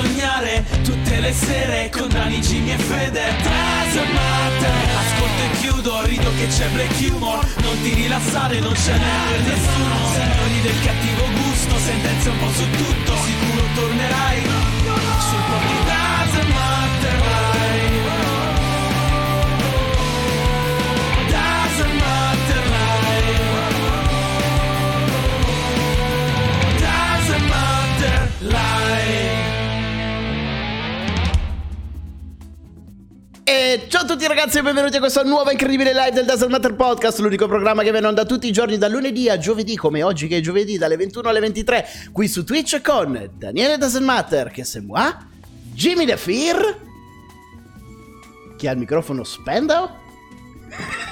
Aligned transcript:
sognare 0.00 0.64
tutte 0.82 1.20
le 1.20 1.32
sere 1.32 1.90
con 1.90 2.08
Dani, 2.08 2.38
Jimmy 2.40 2.72
e 2.72 2.78
Fede. 2.78 3.20
Matter 3.90 4.70
Ascolto 4.96 5.42
e 5.42 5.58
chiudo, 5.60 6.02
rido 6.04 6.30
che 6.36 6.46
c'è 6.46 6.68
black 6.68 6.96
humor. 7.10 7.44
Non 7.62 7.82
ti 7.82 7.94
rilassare, 7.94 8.60
non 8.60 8.74
ce 8.74 8.92
n'è 8.92 9.16
per 9.28 9.40
nessuno. 9.40 9.96
Signori 10.12 10.60
del 10.62 10.80
cattivo 10.82 11.24
gusto, 11.42 11.78
sentenze 11.78 12.28
un 12.30 12.38
po' 12.38 12.52
su 12.52 12.70
tutto 12.70 13.16
Sicuro 13.16 13.62
tornerai 13.74 14.79
E 33.70 33.86
ciao 33.86 34.02
a 34.02 34.04
tutti 34.04 34.26
ragazzi 34.26 34.58
e 34.58 34.62
benvenuti 34.62 34.96
a 34.96 34.98
questa 34.98 35.22
nuova 35.22 35.52
incredibile 35.52 35.92
live 35.92 36.10
del 36.10 36.24
Dazzle 36.24 36.48
Matter 36.48 36.74
Podcast, 36.74 37.20
l'unico 37.20 37.46
programma 37.46 37.84
che 37.84 37.92
viene 37.92 38.08
onda 38.08 38.24
tutti 38.24 38.48
i 38.48 38.50
giorni 38.50 38.78
dal 38.78 38.90
lunedì 38.90 39.28
a 39.28 39.38
giovedì, 39.38 39.76
come 39.76 40.02
oggi 40.02 40.26
che 40.26 40.38
è 40.38 40.40
giovedì, 40.40 40.76
dalle 40.76 40.96
21 40.96 41.28
alle 41.28 41.38
23, 41.38 41.86
qui 42.10 42.26
su 42.26 42.42
Twitch 42.42 42.80
con 42.80 43.30
Daniele 43.32 43.78
Dazzle 43.78 44.04
Matter, 44.04 44.50
che 44.50 44.64
se 44.64 44.80
moi, 44.80 45.14
Jimmy 45.72 46.04
The 46.04 46.16
Fear, 46.16 46.80
chi 48.56 48.66
ha 48.66 48.72
il 48.72 48.78
microfono 48.78 49.22
spendo, 49.22 49.98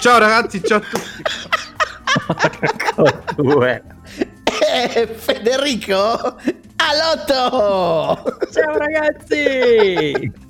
Ciao 0.00 0.18
ragazzi, 0.18 0.60
ciao 0.64 0.78
a 0.78 0.80
tutti. 0.80 1.22
E 4.70 5.06
Federico 5.06 6.36
Alotto! 6.76 8.36
Ciao 8.50 8.76
ragazzi! 8.76 10.46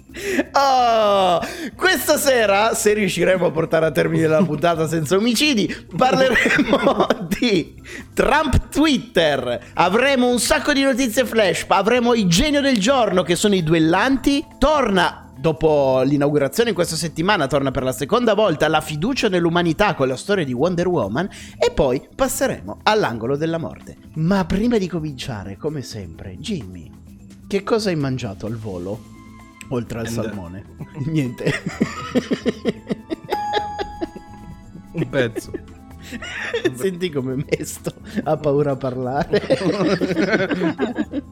Oh, 0.52 1.40
questa 1.76 2.16
sera, 2.16 2.74
se 2.74 2.94
riusciremo 2.94 3.46
a 3.46 3.50
portare 3.50 3.86
a 3.86 3.90
termine 3.90 4.26
la 4.26 4.42
puntata 4.42 4.88
senza 4.88 5.16
omicidi, 5.16 5.86
parleremo 5.96 7.06
di 7.38 7.74
Trump 8.14 8.68
Twitter. 8.68 9.70
Avremo 9.74 10.28
un 10.28 10.38
sacco 10.38 10.72
di 10.72 10.82
notizie 10.82 11.24
flash. 11.24 11.64
Avremo 11.68 12.14
i 12.14 12.26
genio 12.26 12.60
del 12.60 12.78
giorno 12.78 13.22
che 13.22 13.36
sono 13.36 13.54
i 13.54 13.62
duellanti. 13.62 14.44
Torna 14.58 15.30
dopo 15.38 16.02
l'inaugurazione 16.02 16.70
in 16.70 16.74
questa 16.74 16.96
settimana, 16.96 17.46
torna 17.46 17.70
per 17.70 17.84
la 17.84 17.92
seconda 17.92 18.34
volta 18.34 18.66
la 18.66 18.80
fiducia 18.80 19.28
nell'umanità 19.28 19.94
con 19.94 20.08
la 20.08 20.16
storia 20.16 20.44
di 20.44 20.52
Wonder 20.52 20.88
Woman. 20.88 21.28
E 21.58 21.70
poi 21.70 22.08
passeremo 22.14 22.80
all'angolo 22.82 23.36
della 23.36 23.58
morte. 23.58 23.96
Ma 24.14 24.44
prima 24.46 24.78
di 24.78 24.88
cominciare, 24.88 25.56
come 25.56 25.82
sempre, 25.82 26.36
Jimmy, 26.38 26.90
che 27.46 27.62
cosa 27.62 27.90
hai 27.90 27.96
mangiato 27.96 28.46
al 28.46 28.56
volo? 28.56 29.16
Oltre 29.70 30.00
al 30.00 30.08
salmone. 30.08 30.64
Niente. 31.06 31.52
Un 34.92 35.08
pezzo. 35.08 35.50
Senti 36.74 37.10
come 37.10 37.44
mesto, 37.50 37.92
ha 38.24 38.36
paura 38.36 38.70
a 38.72 38.76
parlare. 38.76 39.40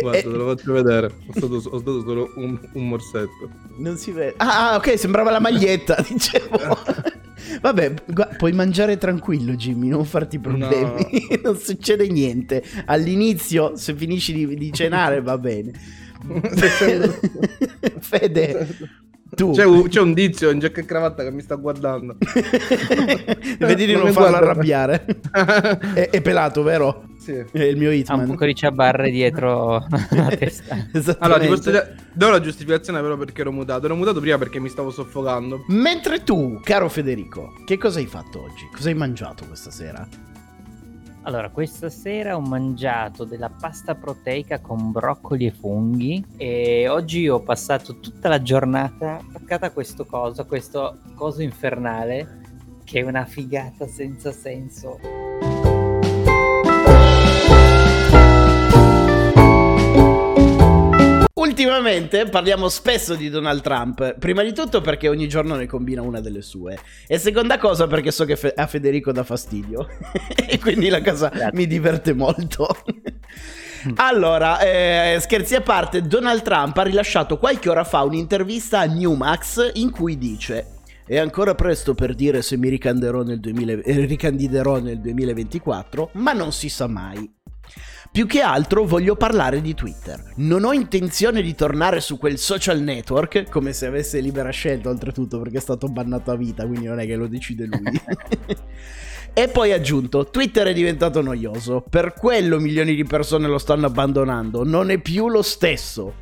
Guarda, 0.00 0.20
te 0.20 0.28
lo 0.28 0.46
faccio 0.54 0.72
vedere. 0.72 1.06
Ho 1.06 1.32
stato, 1.32 1.54
ho 1.56 1.60
stato 1.60 2.00
solo 2.02 2.32
un, 2.36 2.58
un 2.74 2.88
morsetto. 2.88 3.50
non 3.78 3.96
si 3.96 4.12
vede. 4.12 4.34
Ah, 4.36 4.72
ah, 4.72 4.76
ok, 4.76 4.96
sembrava 4.98 5.30
la 5.30 5.40
maglietta, 5.40 5.96
dicevo. 6.08 6.58
Vabbè, 7.60 7.94
gua- 8.06 8.28
puoi 8.38 8.52
mangiare 8.52 8.96
tranquillo, 8.96 9.54
Jimmy, 9.54 9.88
non 9.88 10.04
farti 10.04 10.38
problemi. 10.38 11.04
non 11.42 11.56
succede 11.58 12.08
niente. 12.08 12.62
All'inizio, 12.86 13.76
se 13.76 13.94
finisci 13.94 14.32
di, 14.32 14.54
di 14.54 14.72
cenare, 14.72 15.20
va 15.20 15.36
bene. 15.36 15.72
Fede, 18.00 18.66
tu. 19.34 19.50
C'è 19.52 19.64
un, 19.64 19.88
c'è 19.88 20.00
un 20.00 20.14
tizio 20.14 20.50
in 20.50 20.58
giacca 20.60 20.80
e 20.80 20.84
cravatta 20.84 21.22
che 21.22 21.30
mi 21.30 21.42
sta 21.42 21.56
guardando. 21.56 22.16
Vedi 23.58 23.86
di 23.86 23.92
Non 23.92 24.02
non 24.02 24.08
mi 24.10 24.14
farlo 24.14 24.36
arrabbiare. 24.36 25.04
è, 25.94 26.10
è 26.10 26.20
pelato, 26.20 26.62
vero? 26.62 27.08
sì. 27.18 27.32
È 27.50 27.62
il 27.62 27.76
mio 27.76 27.88
Ha 27.88 27.92
un 27.92 27.98
hitman. 27.98 28.26
bucorice 28.26 28.66
a 28.66 28.70
barre 28.70 29.10
dietro 29.10 29.84
la 30.10 30.28
testa. 30.36 30.76
Allora, 31.18 31.40
ti 31.40 31.48
posso 31.48 31.70
dire- 31.70 31.96
do 32.12 32.30
la 32.30 32.40
giustificazione 32.40 33.00
però 33.00 33.16
perché 33.16 33.40
ero 33.40 33.50
mutato. 33.52 33.86
Ero 33.86 33.96
mutato 33.96 34.20
prima 34.20 34.38
perché 34.38 34.60
mi 34.60 34.68
stavo 34.68 34.90
soffocando. 34.90 35.64
Mentre 35.68 36.22
tu, 36.22 36.60
caro 36.62 36.88
Federico, 36.88 37.52
che 37.66 37.76
cosa 37.78 37.98
hai 37.98 38.06
fatto 38.06 38.42
oggi? 38.44 38.68
Cosa 38.72 38.88
hai 38.88 38.94
mangiato 38.94 39.44
questa 39.46 39.70
sera? 39.72 40.06
Allora, 41.26 41.50
questa 41.50 41.90
sera 41.90 42.36
ho 42.36 42.40
mangiato 42.40 43.24
della 43.24 43.50
pasta 43.50 43.96
proteica 43.96 44.60
con 44.60 44.92
broccoli 44.92 45.46
e 45.46 45.50
funghi 45.50 46.24
e 46.36 46.86
oggi 46.86 47.28
ho 47.28 47.40
passato 47.40 47.98
tutta 47.98 48.28
la 48.28 48.40
giornata 48.40 49.16
attaccata 49.16 49.66
a 49.66 49.70
questo 49.72 50.06
coso, 50.06 50.42
a 50.42 50.44
questo 50.44 51.00
coso 51.16 51.42
infernale 51.42 52.42
che 52.84 53.00
è 53.00 53.02
una 53.02 53.24
figata 53.24 53.88
senza 53.88 54.30
senso. 54.30 55.25
Ultimamente 61.46 62.26
parliamo 62.26 62.68
spesso 62.68 63.14
di 63.14 63.30
Donald 63.30 63.62
Trump, 63.62 64.18
prima 64.18 64.42
di 64.42 64.52
tutto 64.52 64.80
perché 64.80 65.08
ogni 65.08 65.28
giorno 65.28 65.54
ne 65.54 65.66
combina 65.66 66.02
una 66.02 66.20
delle 66.20 66.42
sue 66.42 66.76
e 67.06 67.18
seconda 67.18 67.56
cosa 67.56 67.86
perché 67.86 68.10
so 68.10 68.24
che 68.24 68.34
fe- 68.34 68.52
a 68.52 68.66
Federico 68.66 69.12
dà 69.12 69.22
fastidio 69.22 69.86
e 70.44 70.58
quindi 70.58 70.88
la 70.88 71.00
cosa 71.00 71.28
Grazie. 71.28 71.50
mi 71.56 71.68
diverte 71.68 72.12
molto. 72.14 72.66
Allora, 73.94 74.58
eh, 74.58 75.18
scherzi 75.20 75.54
a 75.54 75.60
parte, 75.60 76.02
Donald 76.02 76.42
Trump 76.42 76.76
ha 76.78 76.82
rilasciato 76.82 77.38
qualche 77.38 77.70
ora 77.70 77.84
fa 77.84 78.02
un'intervista 78.02 78.80
a 78.80 78.84
Newmax 78.86 79.70
in 79.74 79.92
cui 79.92 80.18
dice 80.18 80.72
è 81.06 81.18
ancora 81.18 81.54
presto 81.54 81.94
per 81.94 82.16
dire 82.16 82.42
se 82.42 82.56
mi 82.56 82.68
ricanderò 82.68 83.22
nel 83.22 83.38
2000 83.38 83.72
eh, 83.84 84.04
ricandiderò 84.06 84.80
nel 84.80 84.98
2024, 84.98 86.10
ma 86.14 86.32
non 86.32 86.50
si 86.50 86.68
sa 86.68 86.88
mai. 86.88 87.35
Più 88.16 88.26
che 88.26 88.40
altro 88.40 88.86
voglio 88.86 89.14
parlare 89.14 89.60
di 89.60 89.74
Twitter. 89.74 90.32
Non 90.36 90.64
ho 90.64 90.72
intenzione 90.72 91.42
di 91.42 91.54
tornare 91.54 92.00
su 92.00 92.16
quel 92.16 92.38
social 92.38 92.80
network, 92.80 93.50
come 93.50 93.74
se 93.74 93.84
avesse 93.84 94.20
libera 94.20 94.48
scelta 94.48 94.88
oltretutto 94.88 95.38
perché 95.38 95.58
è 95.58 95.60
stato 95.60 95.86
bannato 95.88 96.30
a 96.30 96.34
vita, 96.34 96.66
quindi 96.66 96.86
non 96.86 96.98
è 96.98 97.04
che 97.04 97.14
lo 97.14 97.26
decide 97.26 97.66
lui. 97.66 98.00
e 99.34 99.48
poi 99.48 99.72
ha 99.72 99.76
aggiunto, 99.76 100.30
Twitter 100.30 100.68
è 100.68 100.72
diventato 100.72 101.20
noioso, 101.20 101.84
per 101.90 102.14
quello 102.14 102.58
milioni 102.58 102.94
di 102.94 103.04
persone 103.04 103.48
lo 103.48 103.58
stanno 103.58 103.84
abbandonando, 103.84 104.64
non 104.64 104.88
è 104.88 104.96
più 104.96 105.28
lo 105.28 105.42
stesso. 105.42 106.14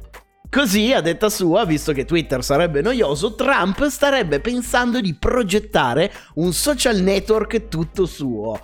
Così, 0.51 0.93
a 0.93 1.01
detta 1.01 1.29
sua, 1.29 1.65
visto 1.65 1.93
che 1.93 2.05
Twitter 2.05 2.43
sarebbe 2.43 2.83
noioso, 2.83 3.37
Trump 3.37 3.87
starebbe 3.87 4.41
pensando 4.41 5.01
di 5.01 5.15
progettare 5.15 6.13
un 6.35 6.53
social 6.53 6.97
network 6.97 7.69
tutto 7.69 8.05
suo. 8.05 8.59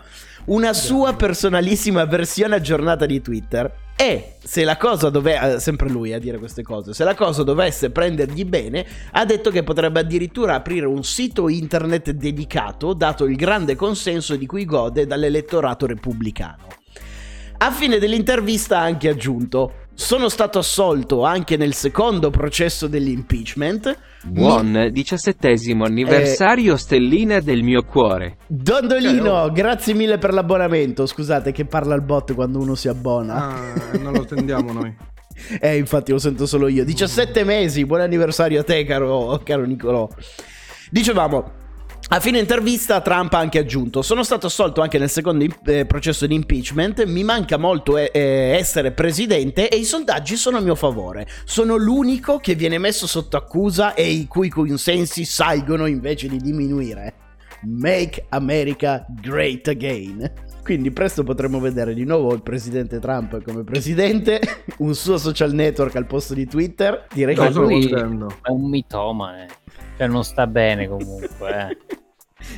Una 0.46 0.72
sua 0.72 1.14
personalissima 1.14 2.04
versione 2.06 2.56
aggiornata 2.56 3.04
di 3.06 3.20
Twitter. 3.20 3.72
E 3.94 4.36
se 4.42 4.64
la 4.64 4.78
cosa 4.78 5.10
dovesse, 5.10 5.60
sempre 5.60 5.90
lui 5.90 6.14
a 6.14 6.18
dire 6.18 6.38
queste 6.38 6.62
cose, 6.62 6.94
se 6.94 7.04
la 7.04 7.14
cosa 7.14 7.42
dovesse 7.42 7.90
prendergli 7.90 8.46
bene, 8.46 8.86
ha 9.12 9.26
detto 9.26 9.50
che 9.50 9.62
potrebbe 9.62 10.00
addirittura 10.00 10.54
aprire 10.54 10.86
un 10.86 11.04
sito 11.04 11.50
internet 11.50 12.10
dedicato, 12.12 12.94
dato 12.94 13.26
il 13.26 13.36
grande 13.36 13.76
consenso 13.76 14.36
di 14.36 14.46
cui 14.46 14.64
gode 14.64 15.06
dall'elettorato 15.06 15.84
repubblicano. 15.84 16.68
A 17.58 17.70
fine 17.70 17.98
dell'intervista 17.98 18.78
ha 18.78 18.84
anche 18.84 19.10
aggiunto: 19.10 19.88
Sono 20.00 20.30
stato 20.30 20.58
assolto 20.58 21.24
anche 21.24 21.58
nel 21.58 21.74
secondo 21.74 22.30
processo 22.30 22.86
dell'impeachment. 22.86 23.96
Buon 24.24 24.88
diciassettesimo 24.90 25.84
anniversario 25.84 26.78
stellina 26.78 27.40
del 27.40 27.62
mio 27.62 27.84
cuore. 27.84 28.38
Dondolino, 28.46 29.52
grazie 29.52 29.92
mille 29.92 30.16
per 30.16 30.32
l'abbonamento. 30.32 31.04
Scusate 31.04 31.52
che 31.52 31.66
parla 31.66 31.94
il 31.94 32.00
bot 32.00 32.34
quando 32.34 32.58
uno 32.58 32.74
si 32.74 32.88
abbona. 32.88 33.34
Ah, 33.34 33.98
non 33.98 34.14
lo 34.14 34.24
tendiamo 34.24 34.72
noi. 34.72 34.96
Eh, 35.58 35.78
infatti 35.78 36.12
lo 36.12 36.18
sento 36.18 36.44
solo 36.44 36.68
io. 36.68 36.84
17 36.84 37.44
mesi, 37.44 37.86
buon 37.86 38.00
anniversario 38.00 38.60
a 38.60 38.64
te, 38.64 38.84
caro, 38.84 39.40
caro 39.42 39.64
Nicolò. 39.64 40.06
Dicevamo, 40.90 41.52
a 42.12 42.18
fine 42.18 42.40
intervista 42.40 43.00
Trump 43.02 43.32
ha 43.34 43.38
anche 43.38 43.60
aggiunto, 43.60 44.02
sono 44.02 44.24
stato 44.24 44.46
assolto 44.46 44.80
anche 44.80 44.98
nel 44.98 45.08
secondo 45.08 45.46
eh, 45.64 45.86
processo 45.86 46.26
di 46.26 46.34
impeachment, 46.34 47.04
mi 47.04 47.22
manca 47.22 47.56
molto 47.56 47.96
eh, 47.96 48.10
eh, 48.12 48.56
essere 48.58 48.90
presidente 48.90 49.68
e 49.68 49.76
i 49.76 49.84
sondaggi 49.84 50.34
sono 50.34 50.56
a 50.56 50.60
mio 50.60 50.74
favore. 50.74 51.28
Sono 51.44 51.76
l'unico 51.76 52.38
che 52.38 52.56
viene 52.56 52.78
messo 52.78 53.06
sotto 53.06 53.36
accusa 53.36 53.94
e 53.94 54.10
i 54.10 54.26
cui 54.26 54.48
consensi 54.48 55.24
salgono 55.24 55.86
invece 55.86 56.26
di 56.26 56.38
diminuire. 56.38 57.14
Make 57.62 58.26
America 58.30 59.06
Great 59.08 59.68
Again. 59.68 60.32
Quindi 60.64 60.90
presto 60.90 61.22
potremo 61.22 61.60
vedere 61.60 61.94
di 61.94 62.04
nuovo 62.04 62.34
il 62.34 62.42
presidente 62.42 62.98
Trump 62.98 63.40
come 63.44 63.62
presidente, 63.62 64.40
un 64.78 64.96
suo 64.96 65.16
social 65.16 65.52
network 65.52 65.94
al 65.94 66.06
posto 66.06 66.34
di 66.34 66.46
Twitter. 66.46 67.06
Direi 67.14 67.36
No, 67.36 67.42
che 67.42 67.50
lui-. 67.50 67.88
È 67.88 68.50
un 68.50 68.68
mitoma, 68.68 69.44
eh. 69.44 69.46
Cioè 69.96 70.08
non 70.08 70.24
sta 70.24 70.46
bene 70.46 70.88
comunque, 70.88 71.68
eh. 71.68 71.98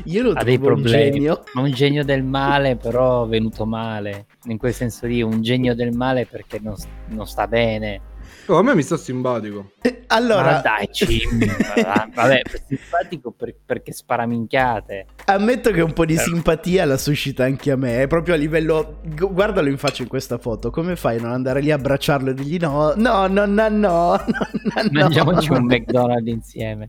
io 0.05 0.23
lo 0.23 0.33
Ha 0.33 0.43
dei 0.45 0.59
trovo 0.59 0.75
un 0.75 0.83
problemi. 0.83 1.11
genio. 1.11 1.43
Ma 1.55 1.61
un 1.63 1.71
genio 1.71 2.05
del 2.05 2.23
male, 2.23 2.77
però 2.77 3.27
venuto 3.27 3.65
male. 3.67 4.27
In 4.45 4.59
quel 4.59 4.73
senso 4.73 5.07
lì, 5.07 5.23
un 5.23 5.43
genio 5.43 5.75
del 5.75 5.93
male 5.93 6.27
perché 6.27 6.59
non, 6.61 6.75
non 7.09 7.27
sta 7.27 7.47
bene. 7.47 8.01
Oh, 8.47 8.57
a 8.59 8.63
me 8.63 8.75
mi 8.75 8.83
sta 8.83 8.97
simpatico. 8.97 9.73
Eh, 9.83 10.03
Allora, 10.09 10.53
Ma 10.53 10.59
dai, 10.61 10.89
va- 11.85 12.09
vabbè, 12.13 12.43
simpatico 12.67 13.31
per- 13.31 13.55
perché 13.65 13.93
spara 13.93 14.27
minchiate. 14.27 15.07
ammetto 15.27 15.71
che 15.71 15.81
un 15.81 15.93
po' 15.93 16.05
di 16.05 16.17
simpatia 16.19 16.85
la 16.85 16.97
suscita 16.99 17.45
anche 17.45 17.71
a 17.71 17.77
me. 17.77 18.03
È 18.03 18.07
proprio 18.09 18.35
a 18.35 18.37
livello. 18.37 18.99
gu- 19.05 19.33
Guardalo 19.33 19.69
in 19.69 19.79
faccia 19.79 20.03
in 20.03 20.09
questa 20.09 20.39
foto. 20.39 20.71
Come 20.71 20.97
fai 20.97 21.19
a 21.19 21.23
non 21.23 21.31
andare 21.33 21.61
lì 21.61 21.71
a 21.71 21.77
abbracciarlo 21.77 22.31
e 22.31 22.35
dirgli 22.35 22.59
no, 22.59 22.93
no, 22.97 23.27
no, 23.29 23.47
no, 23.47 23.69
no, 23.69 23.69
no, 23.69 24.17
no, 24.19 24.83
no. 24.83 24.89
Mangiamoci 24.91 25.51
un 25.53 25.65
McDonald's 25.65 26.29
insieme. 26.31 26.89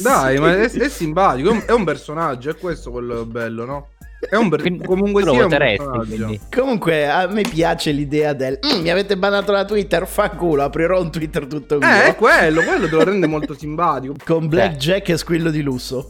Dai, 0.00 0.38
ma 0.38 0.56
è, 0.56 0.70
è 0.70 0.88
simpatico, 0.88 1.52
è 1.66 1.72
un 1.72 1.84
personaggio, 1.84 2.50
è 2.50 2.56
questo 2.56 2.90
quello 2.90 3.24
bello, 3.26 3.64
no? 3.64 3.88
È 4.28 4.36
un 4.36 4.48
Quindi 4.48 4.84
comunque 4.84 5.22
lo 5.22 5.34
voteresti. 5.34 6.40
Comunque, 6.54 7.08
a 7.08 7.26
me 7.26 7.42
piace 7.42 7.90
l'idea 7.92 8.32
del 8.32 8.58
"Mm, 8.64 8.80
mi 8.80 8.90
avete 8.90 9.16
bannato 9.16 9.52
la 9.52 9.64
Twitter, 9.64 10.06
fa 10.06 10.30
culo, 10.30 10.62
aprirò 10.62 11.00
un 11.00 11.10
Twitter 11.10 11.46
tutto 11.46 11.78
mio. 11.78 11.86
Eh, 12.06 12.14
quello, 12.14 12.62
quello 12.62 12.88
te 12.88 12.94
lo 12.94 13.04
rende 13.04 13.26
molto 13.26 13.54
simpatico. 13.58 14.14
Con 14.24 14.48
Blackjack 14.48 15.10
e 15.10 15.16
squillo 15.18 15.50
di 15.50 15.60
lusso. 15.62 16.06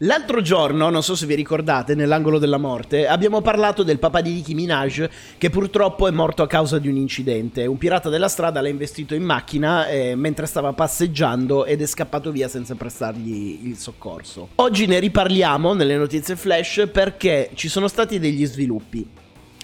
L'altro 0.00 0.42
giorno, 0.42 0.90
non 0.90 1.02
so 1.02 1.14
se 1.14 1.24
vi 1.24 1.34
ricordate, 1.34 1.94
nell'angolo 1.94 2.38
della 2.38 2.58
morte, 2.58 3.06
abbiamo 3.06 3.40
parlato 3.40 3.82
del 3.82 3.98
papà 3.98 4.20
di 4.20 4.30
Nicki 4.30 4.52
Minaj 4.52 5.08
che 5.38 5.48
purtroppo 5.48 6.06
è 6.06 6.10
morto 6.10 6.42
a 6.42 6.46
causa 6.46 6.78
di 6.78 6.88
un 6.88 6.96
incidente. 6.96 7.64
Un 7.64 7.78
pirata 7.78 8.10
della 8.10 8.28
strada 8.28 8.60
l'ha 8.60 8.68
investito 8.68 9.14
in 9.14 9.22
macchina 9.22 9.88
eh, 9.88 10.14
mentre 10.14 10.44
stava 10.44 10.74
passeggiando 10.74 11.64
ed 11.64 11.80
è 11.80 11.86
scappato 11.86 12.30
via 12.30 12.46
senza 12.46 12.74
prestargli 12.74 13.66
il 13.66 13.78
soccorso. 13.78 14.48
Oggi 14.56 14.84
ne 14.84 14.98
riparliamo 14.98 15.72
nelle 15.72 15.96
notizie 15.96 16.36
flash 16.36 16.90
perché 16.92 17.48
ci 17.54 17.68
sono 17.68 17.88
stati 17.88 18.18
degli 18.18 18.44
sviluppi. 18.44 19.08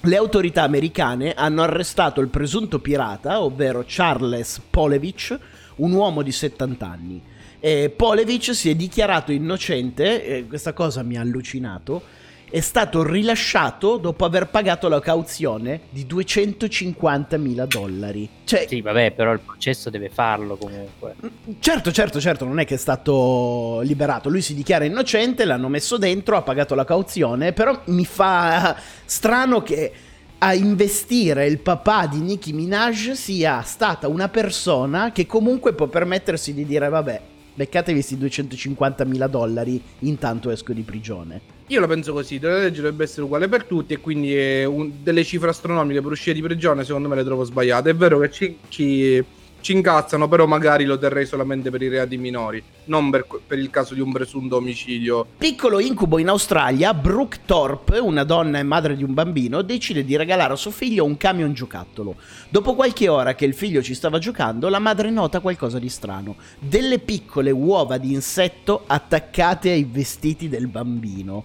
Le 0.04 0.16
autorità 0.16 0.62
americane 0.62 1.34
hanno 1.34 1.60
arrestato 1.60 2.22
il 2.22 2.28
presunto 2.28 2.78
pirata, 2.78 3.42
ovvero 3.42 3.84
Charles 3.86 4.62
Polevich, 4.70 5.38
un 5.76 5.92
uomo 5.92 6.22
di 6.22 6.32
70 6.32 6.86
anni. 6.86 7.22
E 7.64 7.90
Polevich 7.94 8.52
si 8.54 8.70
è 8.70 8.74
dichiarato 8.74 9.30
innocente, 9.30 10.24
e 10.24 10.46
questa 10.48 10.72
cosa 10.72 11.04
mi 11.04 11.16
ha 11.16 11.20
allucinato, 11.20 12.02
è 12.50 12.58
stato 12.58 13.04
rilasciato 13.04 13.98
dopo 13.98 14.24
aver 14.24 14.48
pagato 14.48 14.88
la 14.88 14.98
cauzione 14.98 15.82
di 15.90 16.04
250.000 16.04 17.66
dollari. 17.66 18.28
Cioè, 18.42 18.66
Sì, 18.68 18.80
vabbè, 18.80 19.12
però 19.12 19.32
il 19.32 19.38
processo 19.38 19.90
deve 19.90 20.08
farlo 20.08 20.56
comunque. 20.56 21.14
Certo, 21.60 21.92
certo, 21.92 22.20
certo, 22.20 22.44
non 22.44 22.58
è 22.58 22.66
che 22.66 22.74
è 22.74 22.78
stato 22.78 23.78
liberato. 23.84 24.28
Lui 24.28 24.42
si 24.42 24.54
dichiara 24.54 24.84
innocente, 24.84 25.44
l'hanno 25.44 25.68
messo 25.68 25.98
dentro, 25.98 26.36
ha 26.36 26.42
pagato 26.42 26.74
la 26.74 26.84
cauzione, 26.84 27.52
però 27.52 27.80
mi 27.84 28.04
fa 28.04 28.76
strano 29.04 29.62
che 29.62 29.92
a 30.38 30.52
investire 30.52 31.46
il 31.46 31.60
papà 31.60 32.08
di 32.08 32.18
Nicki 32.18 32.52
Minaj 32.52 33.12
sia 33.12 33.62
stata 33.62 34.08
una 34.08 34.28
persona 34.28 35.12
che 35.12 35.26
comunque 35.26 35.74
può 35.74 35.86
permettersi 35.86 36.52
di 36.52 36.66
dire 36.66 36.88
vabbè, 36.88 37.20
beccatevi 37.54 37.98
questi 38.00 38.16
250.000 38.16 39.28
dollari, 39.28 39.80
intanto 40.00 40.50
esco 40.50 40.72
di 40.72 40.82
prigione. 40.82 41.40
Io 41.68 41.80
la 41.80 41.86
penso 41.86 42.12
così, 42.12 42.38
la 42.40 42.58
legge 42.58 42.76
dovrebbe 42.82 43.04
essere 43.04 43.22
uguale 43.22 43.48
per 43.48 43.64
tutti 43.64 43.94
e 43.94 43.98
quindi 43.98 44.64
un- 44.64 44.90
delle 45.02 45.24
cifre 45.24 45.48
astronomiche 45.50 46.02
per 46.02 46.10
uscire 46.12 46.34
di 46.34 46.42
prigione 46.42 46.84
secondo 46.84 47.08
me 47.08 47.16
le 47.16 47.24
trovo 47.24 47.44
sbagliate. 47.44 47.90
È 47.90 47.94
vero 47.94 48.18
che 48.18 48.30
ci, 48.30 48.56
ci- 48.68 49.24
ci 49.62 49.72
incazzano, 49.72 50.28
però 50.28 50.46
magari 50.46 50.84
lo 50.84 50.98
terrei 50.98 51.24
solamente 51.24 51.70
per 51.70 51.80
i 51.80 51.88
reati 51.88 52.18
minori, 52.18 52.62
non 52.86 53.08
per, 53.10 53.24
per 53.46 53.58
il 53.58 53.70
caso 53.70 53.94
di 53.94 54.00
un 54.00 54.12
presunto 54.12 54.56
omicidio. 54.56 55.24
Piccolo 55.38 55.78
incubo 55.78 56.18
in 56.18 56.28
Australia, 56.28 56.92
Brooke 56.92 57.38
Thorpe, 57.46 57.98
una 57.98 58.24
donna 58.24 58.58
e 58.58 58.64
madre 58.64 58.96
di 58.96 59.04
un 59.04 59.14
bambino, 59.14 59.62
decide 59.62 60.04
di 60.04 60.16
regalare 60.16 60.52
a 60.52 60.56
suo 60.56 60.72
figlio 60.72 61.04
un 61.04 61.16
camion 61.16 61.52
giocattolo. 61.54 62.16
Dopo 62.50 62.74
qualche 62.74 63.08
ora 63.08 63.34
che 63.34 63.44
il 63.44 63.54
figlio 63.54 63.82
ci 63.82 63.94
stava 63.94 64.18
giocando, 64.18 64.68
la 64.68 64.80
madre 64.80 65.10
nota 65.10 65.40
qualcosa 65.40 65.78
di 65.78 65.88
strano. 65.88 66.36
Delle 66.58 66.98
piccole 66.98 67.52
uova 67.52 67.98
di 67.98 68.12
insetto 68.12 68.82
attaccate 68.86 69.70
ai 69.70 69.86
vestiti 69.88 70.48
del 70.48 70.66
bambino. 70.66 71.44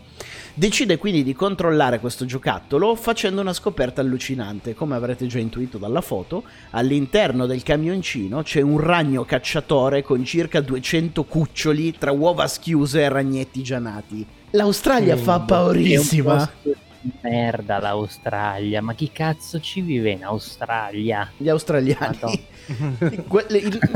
Decide 0.59 0.98
quindi 0.98 1.21
di 1.24 1.33
controllare 1.36 2.00
questo 2.00 2.25
giocattolo 2.25 2.95
facendo 2.95 3.42
una 3.42 3.54
scoperta 3.54 4.01
allucinante. 4.01 4.74
Come 4.74 4.95
avrete 4.95 5.27
già 5.27 5.38
intuito 5.38 5.77
dalla 5.77 6.01
foto, 6.01 6.45
all'interno 6.71 7.45
del 7.45 7.62
camioncino 7.62 8.42
c'è 8.42 8.62
un 8.62 8.80
ragno 8.80 9.24
cacciatore 9.24 10.01
con 10.01 10.25
circa 10.25 10.59
200 10.59 11.25
cuccioli 11.25 11.95
tra 12.00 12.09
uova 12.12 12.48
schiuse 12.48 13.01
e 13.04 13.07
ragnetti 13.09 13.62
già 13.62 13.77
nati. 13.77 14.25
L'Australia 14.51 15.15
Mm, 15.15 15.19
fa 15.19 15.39
paurissima. 15.42 16.51
merda 17.21 17.80
l'Australia. 17.80 18.81
Ma 18.81 18.95
chi 18.95 19.12
cazzo 19.12 19.59
ci 19.59 19.81
vive 19.81 20.09
in 20.09 20.24
Australia? 20.24 21.30
Gli 21.38 21.50
australiani. 21.50 22.18
Madonna. 22.19 22.39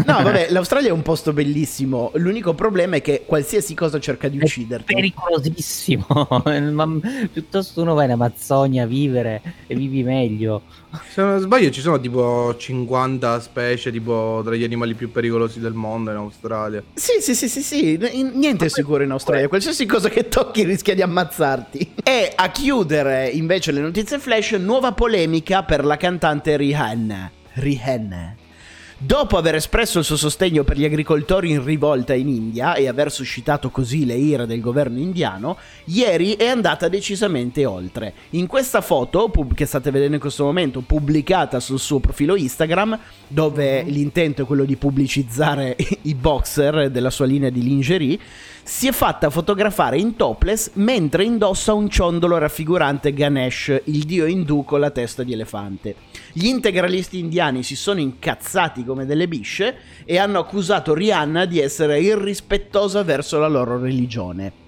No, 0.06 0.24
vabbè, 0.24 0.48
l'Australia 0.50 0.90
è 0.90 0.92
un 0.92 1.02
posto 1.02 1.34
bellissimo. 1.34 2.12
L'unico 2.16 2.54
problema 2.54 2.96
è 2.98 3.02
che 3.02 3.24
qualsiasi 3.26 3.74
cosa 3.74 4.00
cerca 4.00 4.28
di 4.28 4.38
È 4.38 4.44
ucciderti. 4.44 4.94
pericolosissimo. 4.94 6.06
Ma 6.72 6.88
piuttosto 7.32 7.82
uno 7.82 7.94
va 7.94 8.04
in 8.06 8.12
Amazzonia 8.12 8.84
a 8.84 8.86
vivere 8.88 9.42
e 9.68 9.76
vivi 9.76 10.04
meglio. 10.04 10.62
Se 11.10 11.22
non 11.22 11.40
sbaglio 11.40 11.70
ci 11.70 11.80
sono 11.82 12.00
tipo 12.00 12.54
50 12.58 13.40
specie 13.40 13.92
tipo 13.92 14.42
tra 14.44 14.56
gli 14.56 14.64
animali 14.64 14.94
più 14.94 15.10
pericolosi 15.12 15.60
del 15.60 15.74
mondo 15.74 16.12
in 16.12 16.18
Australia. 16.18 16.84
Sì, 16.94 17.14
sì, 17.22 17.34
sì, 17.36 17.48
sì, 17.48 17.62
sì. 17.62 17.98
n- 17.98 18.32
Niente 18.36 18.66
è 18.66 18.70
sicuro 18.70 19.04
in 19.04 19.12
Australia. 19.12 19.48
Qualsiasi 19.48 19.86
cosa 19.86 20.10
che 20.10 20.28
tocchi 20.28 20.64
rischia 20.64 20.94
di 20.96 21.02
ammazzarti. 21.02 21.94
E 22.04 22.32
a 22.36 22.50
chiudere 22.50 23.28
invece 23.30 23.72
le 23.72 23.82
notizie 23.82 24.20
flash, 24.20 24.52
nuova 24.54 24.92
polemica 24.92 25.64
per 25.64 25.86
la 25.86 25.98
cantante 25.98 26.58
Rihanna. 26.58 27.32
Rihanna. 27.54 28.36
Dopo 29.04 29.36
aver 29.36 29.56
espresso 29.56 29.98
il 29.98 30.06
suo 30.06 30.16
sostegno 30.16 30.64
per 30.64 30.78
gli 30.78 30.86
agricoltori 30.86 31.50
in 31.50 31.64
rivolta 31.64 32.14
in 32.14 32.28
India 32.28 32.76
e 32.76 32.88
aver 32.88 33.12
suscitato 33.12 33.72
così 33.72 34.06
le 34.06 34.14
ire 34.14 34.46
del 34.46 34.62
governo 34.62 35.00
indiano, 35.00 35.58
ieri 35.86 36.34
è 36.34 36.46
andata 36.46 36.88
decisamente 36.88 37.66
oltre. 37.66 38.14
In 38.32 38.46
questa 38.46 38.80
foto, 38.82 39.30
pub- 39.30 39.56
che 39.56 39.66
state 39.66 39.90
vedendo 39.90 40.14
in 40.14 40.22
questo 40.22 40.44
momento, 40.44 40.82
pubblicata 40.82 41.60
sul 41.60 41.80
suo 41.80 41.98
profilo 41.98 42.36
Instagram, 42.36 43.00
dove 43.28 43.82
l'intento 43.82 44.44
è 44.44 44.46
quello 44.46 44.66
di 44.66 44.76
pubblicizzare 44.76 45.76
i 46.04 46.14
boxer 46.14 46.92
della 46.92 47.10
sua 47.10 47.26
linea 47.26 47.50
di 47.50 47.64
lingerie, 47.64 48.20
si 48.64 48.88
è 48.88 48.92
fatta 48.92 49.32
fotografare 49.32 49.98
in 49.98 50.16
topless 50.16 50.72
mentre 50.74 51.24
indossa 51.24 51.74
un 51.74 51.90
ciondolo 51.90 52.38
raffigurante 52.38 53.12
Ganesh, 53.12 53.82
il 53.86 54.04
dio 54.04 54.26
indù 54.26 54.64
con 54.64 54.80
la 54.80 54.92
testa 54.92 55.24
di 55.24 55.34
elefante. 55.34 55.96
Gli 56.32 56.46
integralisti 56.46 57.18
indiani 57.18 57.64
si 57.64 57.76
sono 57.76 58.00
incazzati 58.00 58.84
come 58.92 59.06
delle 59.06 59.28
bisce 59.28 59.76
e 60.06 60.18
hanno 60.18 60.40
accusato 60.40 60.94
Rihanna 60.94 61.46
di 61.46 61.60
essere 61.60 62.00
irrispettosa 62.02 63.04
verso 63.04 63.40
la 63.40 63.48
loro 63.48 63.80
religione. 63.80 64.60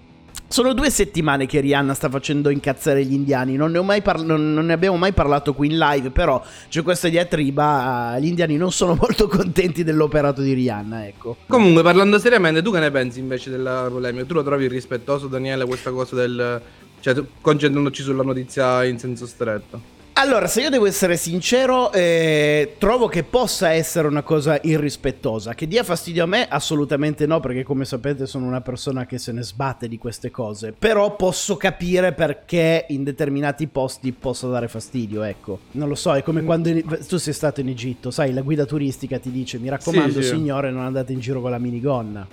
Sono 0.48 0.74
due 0.74 0.92
settimane 0.92 1.48
che 1.48 1.62
Rihanna 1.62 1.96
sta 1.96 2.10
facendo 2.10 2.52
incazzare 2.52 3.04
gli 3.04 3.14
indiani, 3.14 3.56
non 3.56 3.72
ne, 3.72 3.82
mai 3.82 4.04
par- 4.04 4.22
non- 4.22 4.54
non 4.54 4.68
ne 4.68 4.74
abbiamo 4.74 4.98
mai 4.98 5.12
parlato 5.12 5.56
qui 5.56 5.68
in 5.68 5.80
live, 5.80 6.12
però 6.12 6.44
c'è 6.70 6.84
questa 6.84 7.10
diatriba, 7.10 8.16
eh, 8.16 8.22
gli 8.22 8.28
indiani 8.28 8.56
non 8.56 8.72
sono 8.72 8.94
molto 9.02 9.28
contenti 9.28 9.84
dell'operato 9.84 10.42
di 10.42 10.54
Rihanna, 10.54 11.08
ecco. 11.08 11.38
Comunque, 11.48 11.82
parlando 11.82 12.20
seriamente, 12.20 12.62
tu 12.62 12.72
che 12.72 12.80
ne 12.80 12.92
pensi 12.92 13.20
invece 13.20 13.50
della 13.50 13.88
polemica? 13.90 14.26
Tu 14.26 14.34
lo 14.36 14.44
trovi 14.44 14.68
rispettoso, 14.68 15.28
Daniele, 15.28 15.66
questa 15.66 15.90
cosa 15.90 16.16
del... 16.16 16.62
Cioè, 17.00 17.16
concentrandoci 17.42 18.04
sulla 18.04 18.24
notizia 18.24 18.84
in 18.86 19.00
senso 19.00 19.26
stretto. 19.26 19.82
Allora, 20.16 20.46
se 20.48 20.62
io 20.62 20.70
devo 20.70 20.86
essere 20.86 21.18
sincero, 21.18 21.92
eh, 21.92 22.76
trovo 22.78 23.08
che 23.08 23.24
possa 23.24 23.72
essere 23.72 24.08
una 24.08 24.22
cosa 24.22 24.60
irrispettosa. 24.62 25.56
Che 25.56 25.68
dia 25.68 25.84
fastidio 25.84 26.24
a 26.24 26.28
me? 26.28 26.48
Assolutamente 26.48 27.26
no, 27.26 27.40
perché 27.40 27.64
come 27.64 27.84
sapete 27.84 28.28
sono 28.28 28.46
una 28.46 28.62
persona 28.62 29.08
che 29.08 29.18
se 29.18 29.32
ne 29.32 29.42
sbatte 29.42 29.88
di 29.88 29.98
queste 29.98 30.30
cose. 30.30 30.72
Però 30.78 31.16
posso 31.16 31.58
capire 31.58 32.14
perché 32.14 32.86
in 32.90 33.04
determinati 33.04 33.66
posti 33.68 34.12
possa 34.12 34.48
dare 34.48 34.68
fastidio, 34.68 35.24
ecco. 35.24 35.60
Non 35.72 35.90
lo 35.90 35.96
so, 35.96 36.14
è 36.16 36.22
come 36.22 36.44
quando 36.44 36.70
in- 36.70 36.84
tu 37.08 37.18
sei 37.18 37.34
stato 37.34 37.60
in 37.62 37.70
Egitto, 37.70 38.12
sai, 38.12 38.34
la 38.34 38.42
guida 38.42 38.66
turistica 38.66 39.18
ti 39.18 39.32
dice 39.32 39.58
mi 39.58 39.68
raccomando 39.68 40.22
Sì, 40.22 40.28
sì. 40.28 40.36
signore 40.36 40.70
non 40.70 40.84
andate 40.84 41.12
in 41.12 41.20
giro 41.22 41.42
con 41.42 41.50
la 41.50 41.58
minigonna. 41.58 42.26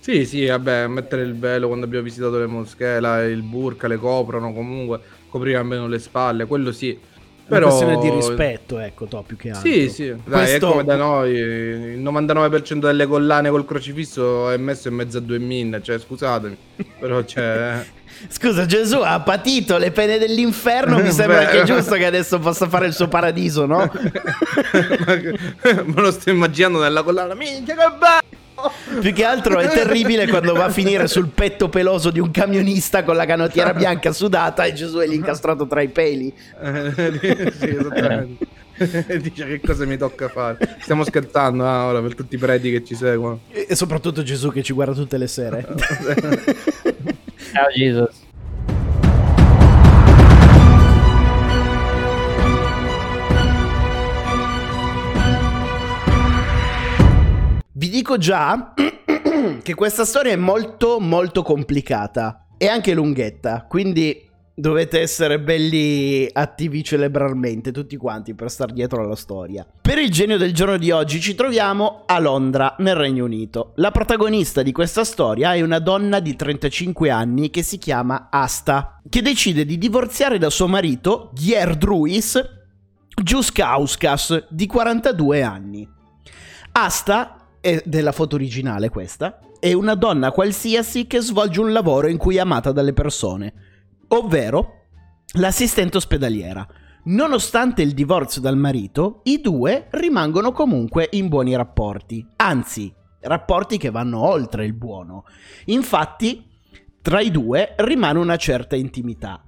Sì, 0.00 0.24
sì, 0.26 0.46
vabbè, 0.46 0.86
mettere 0.86 1.22
il 1.22 1.36
velo 1.38 1.66
quando 1.68 1.84
abbiamo 1.84 2.04
visitato 2.04 2.38
le 2.38 2.46
moschee, 2.46 2.98
là, 2.98 3.22
il 3.24 3.42
burka, 3.42 3.86
le 3.88 3.96
coprono, 3.98 4.52
comunque, 4.52 5.00
coprire 5.28 5.58
almeno 5.58 5.86
le 5.86 5.98
spalle, 5.98 6.46
quello 6.46 6.72
sì. 6.72 6.90
È 6.90 7.52
una 7.52 7.60
Però... 7.60 7.68
questione 7.68 7.98
di 7.98 8.10
rispetto, 8.10 8.78
ecco, 8.78 9.06
to, 9.06 9.24
più 9.26 9.36
che 9.36 9.50
altro. 9.50 9.70
Sì, 9.70 9.88
sì, 9.88 10.08
dai, 10.08 10.20
Questo- 10.44 10.68
è 10.68 10.70
come 10.70 10.84
da 10.84 10.96
noi, 10.96 11.32
il 11.32 12.02
99% 12.02 12.78
delle 12.80 13.06
collane 13.06 13.48
col 13.48 13.64
crocifisso 13.64 14.50
è 14.50 14.56
messo 14.58 14.88
in 14.88 14.94
mezzo 14.94 15.16
a 15.16 15.20
due 15.22 15.38
min, 15.38 15.80
cioè 15.82 15.98
scusatemi, 15.98 16.56
però 16.98 17.24
c'è... 17.24 17.84
Scusa, 18.28 18.66
Gesù 18.66 18.98
ha 19.02 19.20
patito 19.20 19.78
le 19.78 19.92
pene 19.92 20.18
dell'inferno. 20.18 20.98
Mi 20.98 21.10
sembra 21.12 21.44
Beh. 21.44 21.50
che 21.50 21.60
è 21.62 21.64
giusto 21.64 21.94
che 21.94 22.04
adesso 22.04 22.38
possa 22.38 22.68
fare 22.68 22.86
il 22.86 22.92
suo 22.92 23.08
paradiso, 23.08 23.64
no? 23.64 23.90
Me 25.62 25.92
lo 25.94 26.10
sto 26.10 26.30
immaginando 26.30 26.80
nella 26.80 27.02
collana, 27.02 27.34
minchia 27.34 27.74
che 27.74 27.96
bello! 27.96 28.27
Più 29.00 29.12
che 29.12 29.24
altro 29.24 29.58
è 29.58 29.68
terribile 29.68 30.26
quando 30.26 30.54
va 30.54 30.64
a 30.64 30.70
finire 30.70 31.06
sul 31.06 31.28
petto 31.28 31.68
peloso 31.68 32.10
di 32.10 32.20
un 32.20 32.30
camionista 32.30 33.04
con 33.04 33.16
la 33.16 33.26
canottiera 33.26 33.72
bianca 33.74 34.12
sudata 34.12 34.64
e 34.64 34.72
Gesù 34.72 34.98
è 34.98 35.06
lì 35.06 35.16
incastrato 35.16 35.66
tra 35.66 35.80
i 35.80 35.88
peli. 35.88 36.32
Sì, 37.58 37.68
esattamente. 37.68 38.46
Dice 39.20 39.46
che 39.46 39.60
cosa 39.60 39.84
mi 39.84 39.96
tocca 39.96 40.28
fare. 40.28 40.76
Stiamo 40.80 41.04
scherzando 41.04 41.66
ah, 41.66 41.86
ora 41.86 42.00
per 42.00 42.14
tutti 42.14 42.36
i 42.36 42.38
preti 42.38 42.70
che 42.70 42.84
ci 42.84 42.94
seguono. 42.94 43.40
E 43.50 43.74
soprattutto 43.74 44.22
Gesù 44.22 44.52
che 44.52 44.62
ci 44.62 44.72
guarda 44.72 44.94
tutte 44.94 45.18
le 45.18 45.26
sere. 45.26 45.66
Ciao 47.52 47.68
Jesus. 47.74 48.26
Vi 57.78 57.90
dico 57.90 58.18
già 58.18 58.74
che 59.62 59.74
questa 59.74 60.04
storia 60.04 60.32
è 60.32 60.36
molto 60.36 60.98
molto 60.98 61.44
complicata 61.44 62.48
e 62.58 62.66
anche 62.66 62.92
lunghetta, 62.92 63.66
quindi 63.68 64.28
dovete 64.52 64.98
essere 64.98 65.38
belli 65.38 66.28
attivi 66.32 66.82
cerebralmente 66.82 67.70
tutti 67.70 67.96
quanti 67.96 68.34
per 68.34 68.50
star 68.50 68.72
dietro 68.72 69.04
alla 69.04 69.14
storia. 69.14 69.64
Per 69.80 69.96
il 69.96 70.10
genio 70.10 70.38
del 70.38 70.52
giorno 70.52 70.76
di 70.76 70.90
oggi 70.90 71.20
ci 71.20 71.36
troviamo 71.36 72.02
a 72.06 72.18
Londra, 72.18 72.74
nel 72.78 72.96
Regno 72.96 73.24
Unito. 73.24 73.74
La 73.76 73.92
protagonista 73.92 74.62
di 74.62 74.72
questa 74.72 75.04
storia 75.04 75.54
è 75.54 75.60
una 75.60 75.78
donna 75.78 76.18
di 76.18 76.34
35 76.34 77.10
anni 77.10 77.48
che 77.48 77.62
si 77.62 77.78
chiama 77.78 78.26
Asta, 78.28 79.00
che 79.08 79.22
decide 79.22 79.64
di 79.64 79.78
divorziare 79.78 80.38
da 80.38 80.50
suo 80.50 80.66
marito, 80.66 81.30
Gierdruis 81.32 82.42
Giuskauskas, 83.22 84.46
di 84.48 84.66
42 84.66 85.42
anni. 85.44 85.88
Asta 86.72 87.37
è 87.60 87.82
della 87.84 88.12
foto 88.12 88.36
originale 88.36 88.88
questa, 88.88 89.40
è 89.60 89.72
una 89.72 89.94
donna 89.94 90.30
qualsiasi 90.30 91.06
che 91.06 91.20
svolge 91.20 91.60
un 91.60 91.72
lavoro 91.72 92.08
in 92.08 92.16
cui 92.16 92.36
è 92.36 92.40
amata 92.40 92.72
dalle 92.72 92.92
persone, 92.92 93.52
ovvero 94.08 94.86
l'assistente 95.34 95.96
ospedaliera. 95.96 96.66
Nonostante 97.04 97.82
il 97.82 97.94
divorzio 97.94 98.40
dal 98.40 98.56
marito, 98.56 99.20
i 99.24 99.40
due 99.40 99.86
rimangono 99.90 100.52
comunque 100.52 101.08
in 101.12 101.28
buoni 101.28 101.56
rapporti, 101.56 102.26
anzi, 102.36 102.92
rapporti 103.20 103.78
che 103.78 103.90
vanno 103.90 104.22
oltre 104.22 104.64
il 104.64 104.74
buono. 104.74 105.24
Infatti, 105.66 106.44
tra 107.00 107.20
i 107.20 107.30
due 107.30 107.74
rimane 107.78 108.18
una 108.18 108.36
certa 108.36 108.76
intimità. 108.76 109.42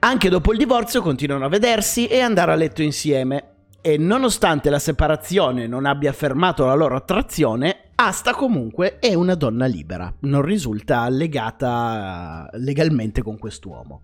Anche 0.00 0.28
dopo 0.28 0.52
il 0.52 0.58
divorzio 0.58 1.02
continuano 1.02 1.44
a 1.44 1.48
vedersi 1.48 2.06
e 2.06 2.20
andare 2.20 2.52
a 2.52 2.54
letto 2.54 2.82
insieme, 2.82 3.57
e 3.80 3.96
nonostante 3.98 4.70
la 4.70 4.78
separazione 4.78 5.66
non 5.66 5.86
abbia 5.86 6.12
fermato 6.12 6.64
la 6.64 6.74
loro 6.74 6.96
attrazione, 6.96 7.88
Asta 8.00 8.32
comunque 8.32 9.00
è 9.00 9.14
una 9.14 9.34
donna 9.34 9.66
libera, 9.66 10.14
non 10.20 10.42
risulta 10.42 11.08
legata 11.08 12.48
legalmente 12.52 13.22
con 13.22 13.38
quest'uomo. 13.38 14.02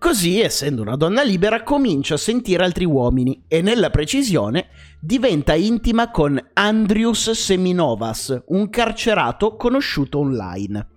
Così, 0.00 0.40
essendo 0.40 0.82
una 0.82 0.96
donna 0.96 1.22
libera, 1.22 1.62
comincia 1.62 2.14
a 2.14 2.18
sentire 2.18 2.64
altri 2.64 2.84
uomini 2.84 3.44
e 3.46 3.62
nella 3.62 3.90
precisione 3.90 4.66
diventa 4.98 5.54
intima 5.54 6.10
con 6.10 6.44
Andrius 6.54 7.30
Seminovas, 7.30 8.36
un 8.46 8.68
carcerato 8.68 9.54
conosciuto 9.54 10.18
online. 10.18 10.95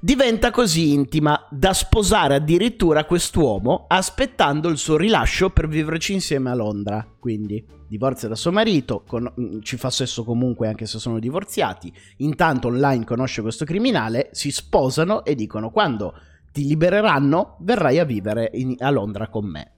Diventa 0.00 0.52
così 0.52 0.92
intima 0.92 1.44
da 1.50 1.72
sposare 1.72 2.36
addirittura 2.36 3.04
quest'uomo 3.04 3.86
aspettando 3.88 4.68
il 4.68 4.78
suo 4.78 4.96
rilascio 4.96 5.50
per 5.50 5.66
viverci 5.66 6.12
insieme 6.12 6.50
a 6.50 6.54
Londra. 6.54 7.04
Quindi 7.18 7.64
divorzia 7.88 8.28
da 8.28 8.36
suo 8.36 8.52
marito, 8.52 9.02
con- 9.04 9.32
mm, 9.40 9.58
ci 9.62 9.76
fa 9.76 9.90
sesso 9.90 10.22
comunque 10.22 10.68
anche 10.68 10.86
se 10.86 11.00
sono 11.00 11.18
divorziati. 11.18 11.92
Intanto 12.18 12.68
online 12.68 13.04
conosce 13.04 13.42
questo 13.42 13.64
criminale, 13.64 14.28
si 14.30 14.52
sposano 14.52 15.24
e 15.24 15.34
dicono 15.34 15.70
quando 15.70 16.14
ti 16.52 16.64
libereranno 16.64 17.56
verrai 17.62 17.98
a 17.98 18.04
vivere 18.04 18.50
in- 18.54 18.76
a 18.78 18.90
Londra 18.90 19.26
con 19.26 19.46
me. 19.46 19.72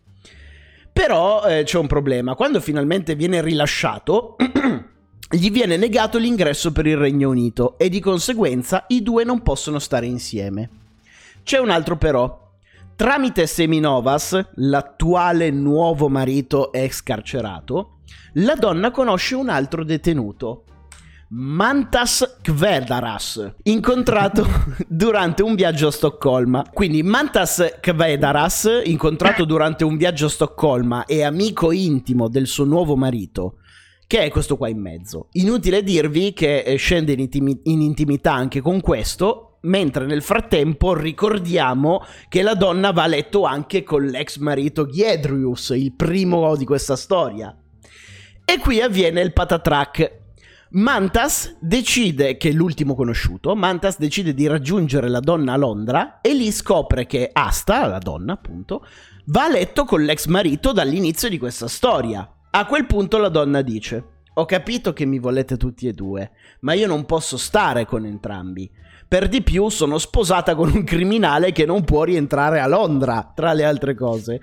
Però 0.92 1.44
eh, 1.44 1.62
c'è 1.62 1.78
un 1.78 1.86
problema, 1.86 2.34
quando 2.34 2.60
finalmente 2.60 3.14
viene 3.14 3.40
rilasciato 3.40 4.36
gli 5.32 5.50
viene 5.52 5.76
negato 5.76 6.18
l'ingresso 6.18 6.72
per 6.72 6.86
il 6.86 6.96
Regno 6.96 7.28
Unito 7.30 7.78
e 7.78 7.88
di 7.88 8.00
conseguenza 8.00 8.84
i 8.88 9.00
due 9.00 9.22
non 9.22 9.42
possono 9.42 9.78
stare 9.78 10.06
insieme. 10.06 10.68
C'è 11.44 11.58
un 11.58 11.70
altro 11.70 11.96
però. 11.96 12.48
Tramite 12.96 13.46
Seminovas, 13.46 14.50
l'attuale 14.56 15.50
nuovo 15.50 16.08
marito 16.08 16.72
ex 16.72 17.02
carcerato, 17.02 18.00
la 18.34 18.56
donna 18.56 18.90
conosce 18.90 19.36
un 19.36 19.48
altro 19.48 19.84
detenuto, 19.84 20.64
Mantas 21.32 22.38
Kvedaras, 22.42 23.52
incontrato 23.62 24.44
durante 24.88 25.44
un 25.44 25.54
viaggio 25.54 25.86
a 25.86 25.92
Stoccolma. 25.92 26.64
Quindi 26.72 27.04
Mantas 27.04 27.76
Kvedaras, 27.80 28.82
incontrato 28.82 29.44
durante 29.44 29.84
un 29.84 29.96
viaggio 29.96 30.26
a 30.26 30.28
Stoccolma 30.28 31.04
e 31.04 31.22
amico 31.22 31.70
intimo 31.70 32.28
del 32.28 32.48
suo 32.48 32.64
nuovo 32.64 32.96
marito, 32.96 33.58
che 34.10 34.24
è 34.24 34.28
questo 34.28 34.56
qua 34.56 34.68
in 34.68 34.80
mezzo. 34.80 35.28
Inutile 35.34 35.84
dirvi 35.84 36.32
che 36.32 36.62
eh, 36.62 36.74
scende 36.74 37.12
in, 37.12 37.20
intimi- 37.20 37.60
in 37.66 37.80
intimità 37.80 38.32
anche 38.32 38.60
con 38.60 38.80
questo, 38.80 39.58
mentre 39.60 40.04
nel 40.04 40.20
frattempo 40.20 40.94
ricordiamo 40.94 42.04
che 42.28 42.42
la 42.42 42.54
donna 42.54 42.90
va 42.90 43.04
a 43.04 43.06
letto 43.06 43.44
anche 43.44 43.84
con 43.84 44.04
l'ex 44.04 44.38
marito 44.38 44.88
Giedrius, 44.88 45.68
il 45.76 45.92
primo 45.92 46.56
di 46.56 46.64
questa 46.64 46.96
storia. 46.96 47.56
E 48.44 48.58
qui 48.58 48.80
avviene 48.80 49.20
il 49.20 49.32
patatrack. 49.32 50.18
Mantas 50.70 51.56
decide, 51.60 52.36
che 52.36 52.48
è 52.48 52.52
l'ultimo 52.52 52.96
conosciuto, 52.96 53.54
Mantas 53.54 53.96
decide 53.96 54.34
di 54.34 54.48
raggiungere 54.48 55.08
la 55.08 55.20
donna 55.20 55.52
a 55.52 55.56
Londra 55.56 56.20
e 56.20 56.34
lì 56.34 56.50
scopre 56.50 57.06
che 57.06 57.30
Asta, 57.32 57.86
la 57.86 57.98
donna 57.98 58.32
appunto, 58.32 58.84
va 59.26 59.44
a 59.44 59.50
letto 59.50 59.84
con 59.84 60.02
l'ex 60.02 60.26
marito 60.26 60.72
dall'inizio 60.72 61.28
di 61.28 61.38
questa 61.38 61.68
storia. 61.68 62.28
A 62.52 62.66
quel 62.66 62.84
punto 62.86 63.18
la 63.18 63.28
donna 63.28 63.62
dice: 63.62 64.04
Ho 64.34 64.44
capito 64.44 64.92
che 64.92 65.04
mi 65.04 65.20
volete 65.20 65.56
tutti 65.56 65.86
e 65.86 65.92
due, 65.92 66.32
ma 66.60 66.72
io 66.72 66.88
non 66.88 67.06
posso 67.06 67.36
stare 67.36 67.86
con 67.86 68.04
entrambi. 68.04 68.68
Per 69.06 69.28
di 69.28 69.42
più 69.42 69.68
sono 69.68 69.98
sposata 69.98 70.56
con 70.56 70.70
un 70.72 70.82
criminale 70.82 71.52
che 71.52 71.64
non 71.64 71.84
può 71.84 72.02
rientrare 72.02 72.60
a 72.60 72.66
Londra, 72.66 73.32
tra 73.34 73.52
le 73.52 73.64
altre 73.64 73.94
cose. 73.94 74.40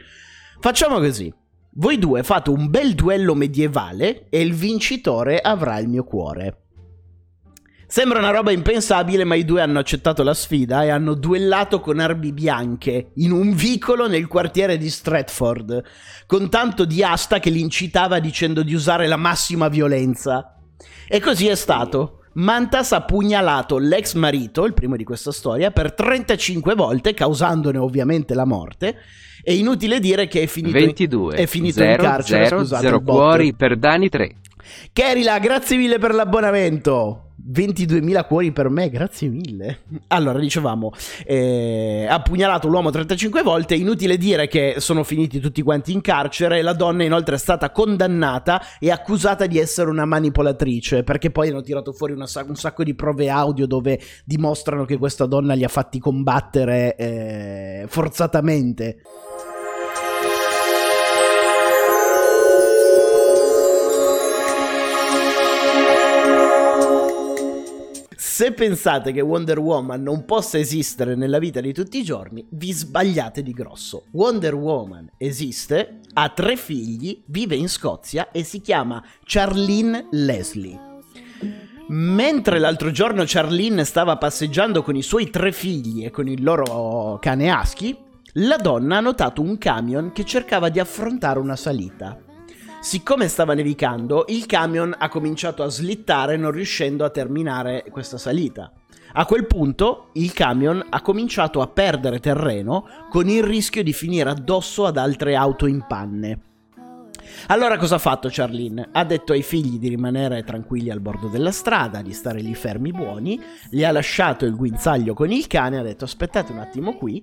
Facciamo 0.60 1.00
così. 1.00 1.34
Voi 1.72 2.00
due 2.00 2.24
fate 2.24 2.50
un 2.50 2.70
bel 2.70 2.96
duello 2.96 3.36
medievale 3.36 4.28
e 4.30 4.40
il 4.40 4.54
vincitore 4.54 5.40
avrà 5.40 5.78
il 5.78 5.90
mio 5.90 6.06
cuore. 6.06 6.67
Sembra 7.90 8.20
una 8.20 8.32
roba 8.32 8.52
impensabile, 8.52 9.24
ma 9.24 9.36
i 9.36 9.46
due 9.46 9.62
hanno 9.62 9.80
accettato 9.80 10.22
la 10.22 10.34
sfida 10.34 10.84
e 10.84 10.90
hanno 10.90 11.14
duellato 11.14 11.80
con 11.80 12.00
armi 12.00 12.34
bianche 12.34 13.12
in 13.16 13.32
un 13.32 13.56
vicolo 13.56 14.10
nel 14.10 14.28
quartiere 14.28 14.78
di 14.78 14.90
Stratford, 14.90 15.84
con 16.26 16.50
tanto 16.50 16.84
di 16.84 17.02
asta 17.02 17.40
che 17.40 17.50
li 17.50 17.62
incitava 17.62 18.20
dicendo 18.20 18.62
di 18.62 18.74
usare 18.74 19.08
la 19.08 19.16
massima 19.16 19.70
violenza. 19.70 20.58
E 21.08 21.22
così 21.22 21.48
è 21.48 21.56
stato. 21.56 22.24
Mantas 22.34 22.92
ha 22.92 23.04
pugnalato 23.04 23.78
l'ex 23.78 24.16
marito, 24.16 24.66
il 24.66 24.74
primo 24.74 24.98
di 24.98 25.06
questa 25.06 25.32
storia, 25.32 25.72
per 25.72 25.94
35 25.94 26.76
volte, 26.76 27.14
causandone 27.14 27.78
ovviamente 27.78 28.36
la 28.36 28.46
morte. 28.46 28.98
È 29.42 29.52
inutile 29.52 30.02
dire 30.02 30.28
che 30.28 30.42
è 30.42 30.46
finito, 30.48 30.78
22 30.78 31.36
è 31.36 31.46
finito 31.46 31.80
0, 31.80 31.90
in 31.90 31.98
carcere. 31.98 32.46
0, 32.48 32.60
scusate, 32.60 32.84
0 32.84 32.96
il 32.98 33.02
bot. 33.02 33.16
cuori 33.16 33.54
per 33.54 33.78
Dani 33.78 34.10
3. 34.10 34.36
Kerila, 34.92 35.40
grazie 35.40 35.78
mille 35.78 35.98
per 36.00 36.14
l'abbonamento. 36.14 37.27
22.000 37.52 38.26
cuori 38.26 38.52
per 38.52 38.70
me, 38.70 38.90
grazie 38.90 39.30
mille. 39.30 39.80
Allora, 40.08 40.40
dicevamo, 40.40 40.92
eh, 41.26 42.06
ha 42.10 42.22
pugnalato 42.22 42.68
l'uomo 42.68 42.90
35 42.90 43.42
volte, 43.42 43.76
inutile 43.76 44.18
dire 44.18 44.48
che 44.48 44.76
sono 44.78 45.04
finiti 45.04 45.40
tutti 45.40 45.62
quanti 45.62 45.92
in 45.92 46.02
carcere, 46.02 46.62
la 46.62 46.74
donna 46.74 47.04
inoltre 47.04 47.36
è 47.36 47.40
stata 47.40 47.72
condannata 47.72 48.62
e 48.80 48.92
accusata 48.92 49.46
di 49.46 49.58
essere 49.58 49.90
una 49.90 50.06
manipolatrice, 50.06 51.04
perché 51.04 51.32
poi 51.32 51.50
hanno 51.50 51.62
tirato 51.62 51.94
fuori 51.94 52.14
una 52.14 52.26
un 52.48 52.56
sacco 52.56 52.84
di 52.84 52.94
prove 52.94 53.30
audio 53.30 53.66
dove 53.66 54.00
dimostrano 54.24 54.86
che 54.86 54.98
questa 54.98 55.26
donna 55.26 55.54
li 55.54 55.64
ha 55.64 55.70
fatti 55.70 56.00
combattere 56.00 56.96
eh, 56.96 57.86
forzatamente. 57.88 59.02
Se 68.38 68.52
pensate 68.52 69.12
che 69.14 69.22
Wonder 69.22 69.58
Woman 69.58 70.04
non 70.04 70.24
possa 70.24 70.60
esistere 70.60 71.16
nella 71.16 71.40
vita 71.40 71.60
di 71.60 71.74
tutti 71.74 71.98
i 71.98 72.04
giorni, 72.04 72.46
vi 72.52 72.72
sbagliate 72.72 73.42
di 73.42 73.52
grosso. 73.52 74.04
Wonder 74.12 74.54
Woman 74.54 75.10
esiste, 75.18 76.02
ha 76.14 76.30
tre 76.30 76.56
figli, 76.56 77.24
vive 77.26 77.56
in 77.56 77.68
Scozia 77.68 78.30
e 78.30 78.44
si 78.44 78.62
chiama 78.62 79.04
Charlene 79.24 80.10
Leslie. 80.12 80.80
Mentre 81.88 82.60
l'altro 82.60 82.92
giorno 82.92 83.24
Charlene 83.26 83.84
stava 83.84 84.18
passeggiando 84.18 84.84
con 84.84 84.96
i 84.96 85.02
suoi 85.02 85.32
tre 85.32 85.52
figli 85.52 86.06
e 86.06 86.12
con 86.12 86.28
il 86.28 86.44
loro 86.44 87.18
cane 87.20 87.52
Husky, 87.52 87.98
la 88.34 88.58
donna 88.58 88.98
ha 88.98 89.02
notato 89.02 89.42
un 89.42 89.58
camion 89.58 90.12
che 90.12 90.24
cercava 90.24 90.70
di 90.70 90.80
affrontare 90.80 91.40
una 91.40 91.56
salita. 91.56 92.22
Siccome 92.88 93.28
stava 93.28 93.54
nevicando, 93.54 94.24
il 94.30 94.46
camion 94.46 94.96
ha 94.98 95.10
cominciato 95.10 95.62
a 95.62 95.68
slittare 95.68 96.38
non 96.38 96.52
riuscendo 96.52 97.04
a 97.04 97.10
terminare 97.10 97.84
questa 97.92 98.18
salita. 98.18 98.72
A 99.12 99.26
quel 99.26 99.46
punto 99.46 100.12
il 100.14 100.32
camion 100.32 100.82
ha 100.90 101.02
cominciato 101.02 101.60
a 101.60 101.68
perdere 101.68 102.22
terreno 102.22 102.88
con 103.10 103.28
il 103.28 103.44
rischio 103.44 103.84
di 103.84 103.92
finire 103.92 104.30
addosso 104.30 104.86
ad 104.86 104.96
altre 104.96 105.36
auto 105.36 105.66
in 105.66 105.84
panne. 105.86 106.40
Allora 107.48 107.76
cosa 107.76 107.96
ha 107.96 108.00
fatto 108.00 108.30
Charlene? 108.32 108.88
Ha 108.94 109.04
detto 109.04 109.34
ai 109.34 109.44
figli 109.44 109.80
di 109.80 109.90
rimanere 109.90 110.46
tranquilli 110.46 110.90
al 110.90 111.02
bordo 111.02 111.28
della 111.28 111.52
strada, 111.52 112.02
di 112.02 112.14
stare 112.14 112.40
lì 112.40 112.56
fermi 112.56 112.94
buoni, 112.94 113.38
gli 113.70 113.84
ha 113.84 113.92
lasciato 113.92 114.46
il 114.46 114.56
guinzaglio 114.56 115.14
con 115.14 115.30
il 115.30 115.46
cane, 115.48 115.78
ha 115.78 115.84
detto 115.84 116.06
aspettate 116.06 116.54
un 116.54 116.60
attimo 116.60 116.96
qui 116.96 117.22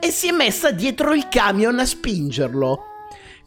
e 0.00 0.10
si 0.10 0.26
è 0.26 0.32
messa 0.32 0.72
dietro 0.72 1.14
il 1.14 1.28
camion 1.28 1.78
a 1.78 1.84
spingerlo. 1.84 2.94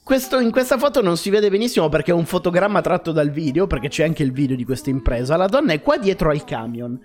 Questo, 0.09 0.39
in 0.39 0.49
questa 0.49 0.79
foto 0.79 1.03
non 1.03 1.17
si 1.17 1.29
vede 1.29 1.51
benissimo 1.51 1.87
perché 1.87 2.09
è 2.09 2.15
un 2.15 2.25
fotogramma 2.25 2.81
tratto 2.81 3.11
dal 3.11 3.29
video, 3.29 3.67
perché 3.67 3.89
c'è 3.89 4.03
anche 4.03 4.23
il 4.23 4.31
video 4.31 4.55
di 4.55 4.65
questa 4.65 4.89
impresa. 4.89 5.37
La 5.37 5.45
donna 5.45 5.71
è 5.71 5.83
qua 5.83 5.99
dietro 5.99 6.31
al 6.31 6.43
camion. 6.45 6.99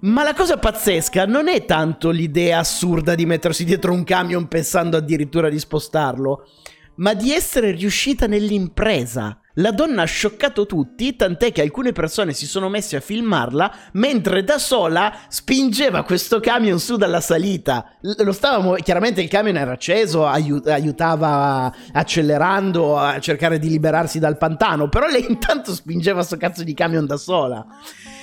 Ma 0.00 0.22
la 0.24 0.34
cosa 0.34 0.58
pazzesca 0.58 1.24
non 1.24 1.48
è 1.48 1.64
tanto 1.64 2.10
l'idea 2.10 2.58
assurda 2.58 3.14
di 3.14 3.24
mettersi 3.24 3.64
dietro 3.64 3.94
un 3.94 4.04
camion 4.04 4.46
pensando 4.46 4.98
addirittura 4.98 5.48
di 5.48 5.58
spostarlo, 5.58 6.46
ma 6.96 7.14
di 7.14 7.32
essere 7.32 7.70
riuscita 7.70 8.26
nell'impresa. 8.26 9.40
La 9.58 9.72
donna 9.72 10.02
ha 10.02 10.06
scioccato 10.06 10.66
tutti, 10.66 11.16
tant'è 11.16 11.50
che 11.50 11.62
alcune 11.62 11.90
persone 11.90 12.32
si 12.32 12.46
sono 12.46 12.68
messe 12.68 12.94
a 12.94 13.00
filmarla 13.00 13.74
mentre 13.92 14.44
da 14.44 14.56
sola 14.56 15.12
spingeva 15.26 16.04
questo 16.04 16.38
camion 16.38 16.78
su 16.78 16.96
dalla 16.96 17.20
salita. 17.20 17.96
Lo 18.00 18.30
stavamo, 18.30 18.74
chiaramente 18.74 19.20
il 19.20 19.28
camion 19.28 19.56
era 19.56 19.72
acceso, 19.72 20.26
aiut- 20.26 20.68
aiutava 20.68 21.74
accelerando 21.92 22.98
a 22.98 23.18
cercare 23.18 23.58
di 23.58 23.68
liberarsi 23.68 24.20
dal 24.20 24.38
pantano, 24.38 24.88
però 24.88 25.08
lei 25.08 25.26
intanto 25.28 25.74
spingeva 25.74 26.18
questo 26.18 26.36
cazzo 26.36 26.62
di 26.62 26.74
camion 26.74 27.04
da 27.04 27.16
sola. 27.16 27.66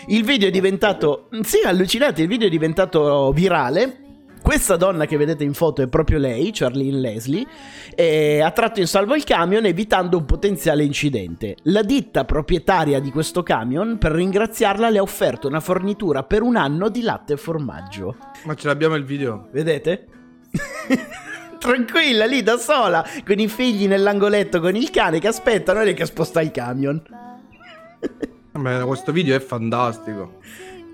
Il 0.08 0.24
video 0.24 0.48
è 0.48 0.52
diventato, 0.52 1.28
sì, 1.42 1.58
allucinante, 1.66 2.22
il 2.22 2.30
video 2.30 2.48
è 2.48 2.52
diventato 2.52 3.34
virale 3.34 4.05
questa 4.46 4.76
donna 4.76 5.08
che 5.08 5.18
vedete 5.18 5.44
in 5.44 5.56
foto 5.56 5.82
è 5.82 5.88
proprio 5.88 6.20
lei, 6.20 6.52
Charlene 6.54 7.00
Leslie, 7.00 7.48
e 7.96 8.42
ha 8.42 8.52
tratto 8.52 8.80
in 8.80 8.86
salvo 8.86 9.16
il 9.16 9.24
camion 9.24 9.66
evitando 9.66 10.18
un 10.18 10.26
potenziale 10.26 10.84
incidente. 10.84 11.56
La 11.64 11.82
ditta 11.82 12.26
proprietaria 12.26 13.00
di 13.00 13.10
questo 13.10 13.42
camion, 13.42 13.98
per 13.98 14.12
ringraziarla, 14.12 14.92
le 14.92 15.00
ha 15.00 15.02
offerto 15.02 15.48
una 15.48 15.62
fornitura 15.62 16.22
per 16.22 16.44
un 16.44 16.58
anno 16.58 16.90
di 16.90 17.02
latte 17.02 17.34
e 17.34 17.38
formaggio. 17.38 18.18
Ma 18.44 18.54
ce 18.54 18.68
l'abbiamo 18.68 18.94
il 18.94 19.04
video? 19.04 19.48
Vedete? 19.52 20.06
Tranquilla 21.58 22.26
lì 22.26 22.44
da 22.44 22.58
sola, 22.58 23.04
con 23.26 23.40
i 23.40 23.48
figli 23.48 23.88
nell'angoletto 23.88 24.60
con 24.60 24.76
il 24.76 24.92
cane 24.92 25.18
che 25.18 25.28
aspettano 25.28 25.82
e 25.82 25.86
lei 25.86 25.94
che 25.96 26.06
sposta 26.06 26.40
il 26.42 26.52
camion. 26.52 27.02
Beh, 28.54 28.84
questo 28.86 29.12
video 29.12 29.36
è 29.36 29.40
fantastico. 29.40 30.38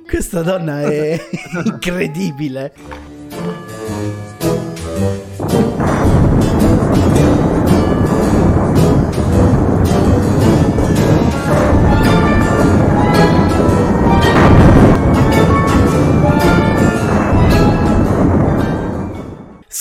Questa 0.07 0.41
donna 0.41 0.83
è 0.83 1.19
incredibile. 1.65 3.19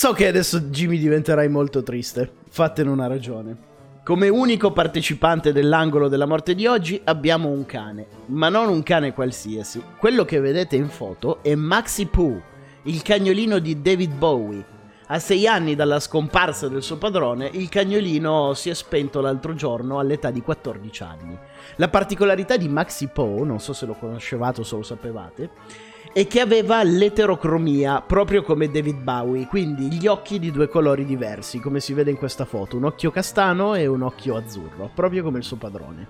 So 0.01 0.15
che 0.15 0.27
adesso 0.27 0.61
Jimmy 0.61 0.97
diventerai 0.97 1.51
molto 1.51 1.83
triste, 1.83 2.33
fatene 2.49 2.89
una 2.89 3.07
ragione. 3.07 3.55
Come 4.03 4.31
unico 4.31 4.73
partecipante 4.73 5.53
dell'angolo 5.53 6.09
della 6.09 6.25
morte 6.25 6.55
di 6.55 6.65
oggi 6.65 6.99
abbiamo 7.05 7.51
un 7.51 7.67
cane, 7.67 8.07
ma 8.29 8.49
non 8.49 8.71
un 8.71 8.83
cane 8.83 9.13
qualsiasi. 9.13 9.83
Quello 9.99 10.25
che 10.25 10.41
vedete 10.41 10.75
in 10.75 10.89
foto 10.89 11.43
è 11.43 11.55
Maxi 11.55 12.07
Pooh, 12.07 12.41
il 12.85 13.03
cagnolino 13.03 13.59
di 13.59 13.83
David 13.83 14.15
Bowie. 14.15 14.65
A 15.09 15.19
sei 15.19 15.47
anni 15.47 15.75
dalla 15.75 16.01
scomparsa 16.01 16.69
del 16.69 16.83
suo 16.83 16.97
padrone, 16.97 17.51
il 17.53 17.69
cagnolino 17.69 18.55
si 18.55 18.71
è 18.71 18.75
spento 18.75 19.21
l'altro 19.21 19.53
giorno 19.53 19.99
all'età 19.99 20.31
di 20.31 20.41
14 20.41 21.03
anni. 21.03 21.39
La 21.77 21.89
particolarità 21.89 22.57
di 22.57 22.69
Maxi 22.69 23.09
Pooh, 23.09 23.45
non 23.45 23.61
so 23.61 23.75
se 23.75 23.85
lo 23.85 23.93
conoscevate 23.93 24.63
o 24.63 24.65
se 24.65 24.77
lo 24.77 24.83
sapevate, 24.83 25.51
è 26.13 26.27
che 26.27 26.41
aveva 26.41 26.83
l'eterocromia, 26.83 28.03
proprio 28.03 28.43
come 28.43 28.69
David 28.71 28.97
Bowie, 29.01 29.47
quindi 29.47 29.93
gli 29.93 30.07
occhi 30.07 30.39
di 30.39 30.51
due 30.51 30.69
colori 30.69 31.05
diversi, 31.05 31.61
come 31.61 31.79
si 31.81 31.93
vede 31.93 32.11
in 32.11 32.17
questa 32.17 32.45
foto, 32.45 32.77
un 32.77 32.85
occhio 32.85 33.11
castano 33.11 33.75
e 33.75 33.87
un 33.87 34.03
occhio 34.03 34.37
azzurro, 34.37 34.91
proprio 34.95 35.23
come 35.23 35.39
il 35.39 35.45
suo 35.45 35.57
padrone. 35.57 36.07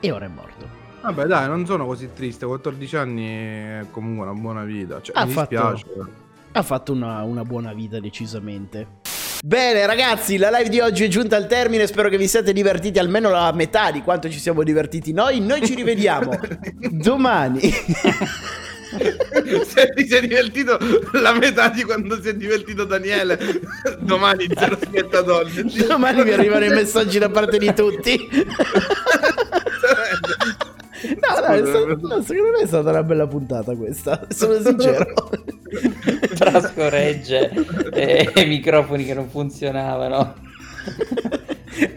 E 0.00 0.10
ora 0.12 0.26
è 0.26 0.28
morto. 0.28 0.82
Vabbè, 1.02 1.24
dai, 1.24 1.48
non 1.48 1.66
sono 1.66 1.84
così 1.86 2.10
triste. 2.14 2.46
14 2.46 2.96
anni 2.96 3.26
è 3.26 3.86
comunque 3.90 4.26
una 4.26 4.38
buona 4.40 4.64
vita. 4.64 5.00
Cioè, 5.02 5.18
Ha 5.18 5.24
mi 5.26 5.32
fatto- 5.32 5.70
dispiace. 5.72 6.10
Ha 6.52 6.62
fatto 6.62 6.92
una, 6.92 7.22
una 7.22 7.42
buona 7.42 7.72
vita, 7.74 7.98
decisamente. 8.00 8.86
Bene 9.44 9.84
ragazzi, 9.84 10.38
la 10.38 10.48
live 10.48 10.70
di 10.70 10.80
oggi 10.80 11.04
è 11.04 11.08
giunta 11.08 11.36
al 11.36 11.46
termine, 11.46 11.86
spero 11.86 12.08
che 12.08 12.16
vi 12.16 12.26
siate 12.26 12.54
divertiti 12.54 12.98
almeno 12.98 13.28
la 13.28 13.52
metà 13.52 13.90
di 13.90 14.00
quanto 14.00 14.30
ci 14.30 14.38
siamo 14.38 14.62
divertiti 14.62 15.12
noi. 15.12 15.40
Noi 15.40 15.66
ci 15.66 15.74
rivediamo 15.74 16.30
domani. 16.90 17.60
Se 19.66 19.92
ti 19.94 20.06
sei 20.06 20.20
divertito 20.26 20.78
la 21.12 21.32
metà 21.32 21.68
di 21.68 21.82
quando 21.82 22.20
si 22.20 22.28
è 22.28 22.34
divertito 22.34 22.84
Daniele, 22.84 23.38
domani 24.00 24.46
zero 24.56 24.76
spettatori. 24.80 25.50
domani 25.86 26.22
mi 26.24 26.30
arrivano 26.32 26.64
i 26.64 26.70
messaggi 26.70 27.18
da 27.18 27.28
parte 27.28 27.58
di 27.58 27.72
tutti. 27.74 28.28
No, 31.04 31.40
no, 31.40 31.46
è 31.52 31.66
sta- 31.66 31.84
no, 31.84 32.22
secondo 32.22 32.50
me 32.56 32.62
è 32.62 32.66
stata 32.66 32.90
una 32.90 33.02
bella 33.02 33.26
puntata 33.26 33.74
questa, 33.74 34.26
sono 34.28 34.58
sincero. 34.60 35.06
Tra 36.34 36.60
scoregge 36.62 37.50
e, 37.92 38.30
e 38.34 38.46
microfoni 38.46 39.04
che 39.04 39.12
non 39.14 39.28
funzionavano. 39.28 40.34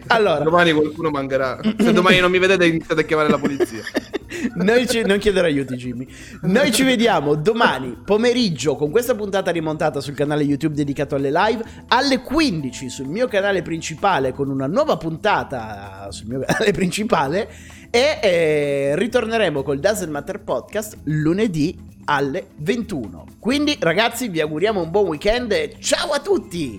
Allora, 0.08 0.40
Domani 0.40 0.72
qualcuno 0.74 1.10
mancherà. 1.10 1.60
Se 1.78 1.94
domani 1.94 2.20
non 2.20 2.32
mi 2.32 2.40
vedete 2.40 2.66
iniziate 2.66 3.02
a 3.02 3.04
chiamare 3.04 3.30
la 3.30 3.38
polizia. 3.38 3.82
Noi 4.58 4.88
ci, 4.88 5.04
non 5.04 5.20
chiedere 5.20 5.48
aiuti, 5.48 5.76
Jimmy. 5.76 6.08
Noi 6.42 6.72
ci 6.72 6.84
vediamo 6.84 7.36
domani 7.36 7.96
pomeriggio 8.04 8.76
con 8.76 8.90
questa 8.90 9.14
puntata 9.14 9.52
rimontata 9.52 10.00
sul 10.00 10.16
canale 10.16 10.44
YouTube 10.44 10.74
dedicato 10.74 11.16
alle 11.16 11.32
live. 11.32 11.64
Alle 11.90 12.22
15 12.22 12.90
sul 12.90 13.08
mio 13.08 13.28
canale 13.28 13.62
principale 13.62 14.34
con 14.34 14.50
una 14.50 14.66
nuova 14.66 14.98
puntata 14.98 16.08
sul 16.10 16.28
mio 16.28 16.40
canale 16.40 16.72
principale. 16.72 17.50
E 17.92 18.20
eh, 18.22 18.96
ritorneremo 18.96 19.62
col 19.62 19.80
Doesn't 19.80 20.10
Matter 20.10 20.42
Podcast 20.42 20.98
lunedì 21.04 21.78
alle 22.06 22.48
21. 22.58 23.26
Quindi, 23.40 23.78
ragazzi, 23.80 24.28
vi 24.28 24.42
auguriamo 24.42 24.82
un 24.82 24.90
buon 24.90 25.08
weekend 25.08 25.52
e 25.52 25.76
ciao 25.80 26.12
a 26.12 26.20
tutti! 26.20 26.76